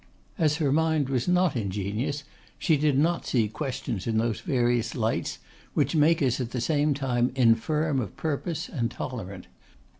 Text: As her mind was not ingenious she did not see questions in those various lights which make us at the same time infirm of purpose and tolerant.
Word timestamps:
As 0.39 0.55
her 0.55 0.71
mind 0.71 1.09
was 1.09 1.27
not 1.27 1.55
ingenious 1.55 2.23
she 2.57 2.75
did 2.75 2.97
not 2.97 3.23
see 3.23 3.47
questions 3.47 4.07
in 4.07 4.17
those 4.17 4.39
various 4.39 4.95
lights 4.95 5.37
which 5.75 5.95
make 5.95 6.23
us 6.23 6.41
at 6.41 6.49
the 6.49 6.59
same 6.59 6.95
time 6.95 7.31
infirm 7.35 7.99
of 7.99 8.17
purpose 8.17 8.67
and 8.67 8.89
tolerant. 8.89 9.45